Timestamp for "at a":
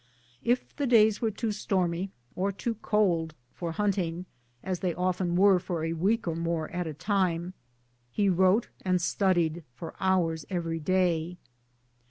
6.71-6.93